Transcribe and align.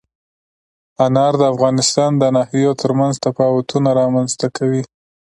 انار 1.05 1.33
د 1.39 1.43
افغانستان 1.53 2.11
د 2.17 2.23
ناحیو 2.35 2.79
ترمنځ 2.81 3.13
تفاوتونه 3.25 3.89
رامنځ 4.01 4.31
ته 4.39 4.47
کوي. 4.57 4.83